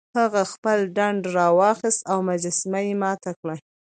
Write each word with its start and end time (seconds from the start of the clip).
هغه 0.19 0.41
خپله 0.51 0.83
ډنډه 0.95 1.29
راواخیسته 1.37 2.05
او 2.11 2.17
مجسمه 2.29 2.79
یې 2.87 2.93
ماته 3.03 3.31
کړه. 3.39 3.55